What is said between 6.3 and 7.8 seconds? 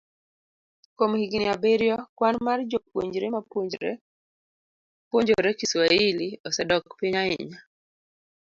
osedok piny ahinya.